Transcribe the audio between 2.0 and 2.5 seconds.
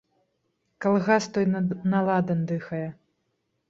ладан